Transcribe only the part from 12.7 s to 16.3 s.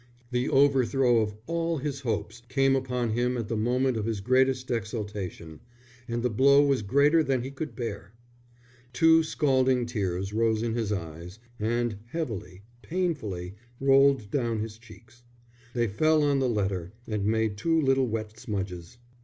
painfully, rolled down his cheeks. They fell